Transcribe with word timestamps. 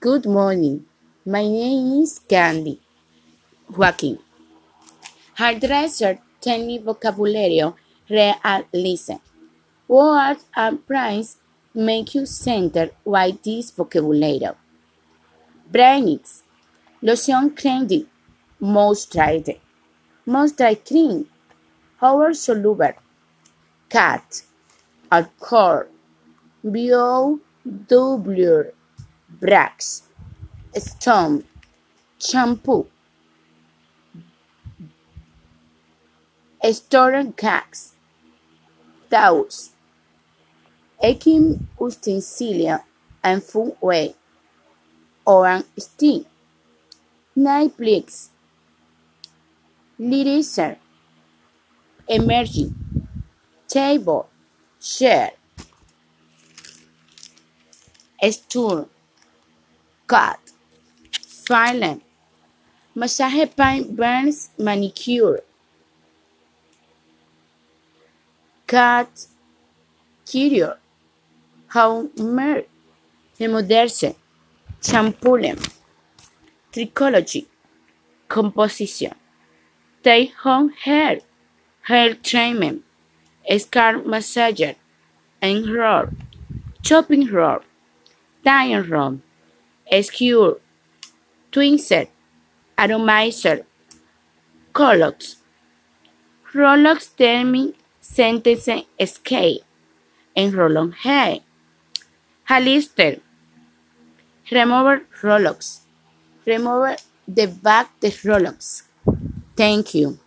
Good 0.00 0.24
morning. 0.24 0.86
My 1.26 1.42
name 1.42 2.00
is 2.02 2.20
Candy 2.20 2.80
Joaquin. 3.68 4.18
Hairdresser, 5.34 6.20
tell 6.40 6.64
me 6.64 6.78
vocabulario, 6.78 7.74
and 8.08 8.64
listen. 8.72 9.20
What 9.86 10.40
a 10.56 10.74
price 10.74 11.36
make 11.74 12.14
you 12.14 12.24
center 12.24 12.88
why 13.04 13.32
this 13.44 13.72
vocabulario? 13.72 14.56
Brainix, 15.70 16.44
lotion 17.02 17.50
candy, 17.50 18.08
moisturizer, 18.58 19.58
moisturizer 20.26 20.82
cream, 20.88 21.26
power 22.00 22.32
soluble, 22.32 22.94
cat, 23.90 24.44
alcohol, 25.12 25.84
bio, 26.64 27.38
doublure, 27.68 28.72
brax, 29.40 30.02
stone, 30.76 31.44
shampoo, 32.18 32.86
stored 36.70 37.36
cakes, 37.36 37.94
towels, 39.10 39.70
ekim 41.02 41.66
utensilia 41.78 42.82
and 43.24 43.42
food 43.42 43.74
way, 43.80 44.14
orange 45.24 45.64
steam, 45.78 46.26
Netflix, 47.36 48.28
literature, 49.98 50.76
emerging, 52.08 52.74
table, 53.68 54.28
share, 54.80 55.32
stool, 58.30 58.88
cut, 60.10 60.40
silent, 61.24 62.02
massage 62.96 63.48
pain 63.56 63.94
burns 63.94 64.50
manicure, 64.58 65.38
cat, 68.66 69.08
curious, 70.26 70.74
how 71.68 72.08
mer, 72.16 72.64
remoderse, 73.38 74.16
champulem, 74.82 75.58
trichology, 76.72 77.46
composition, 78.26 79.14
take 80.02 80.34
home 80.42 80.70
hair, 80.70 81.20
hair 81.82 82.14
treatment, 82.14 82.82
Scar 83.58 83.94
massager, 84.12 84.74
and 85.40 85.68
roll, 85.68 86.06
chopping 86.82 87.26
roll, 87.28 87.60
tying 88.44 88.90
roll, 88.90 89.20
skewer, 90.02 90.60
twinset, 91.50 92.08
atomizer, 92.78 93.66
Colox, 94.72 95.36
Rolex 96.54 97.16
terming 97.16 97.74
sentence 98.00 98.68
scale, 99.06 99.58
and 100.36 100.54
roll-on 100.54 100.92
hair, 100.92 101.40
Halister, 102.48 103.20
remover 104.52 105.02
Rolex, 105.20 105.80
remove 106.46 106.96
the 107.26 107.46
back 107.48 107.98
the 107.98 108.08
Rolex. 108.08 108.82
Thank 109.56 109.94
you. 109.94 110.19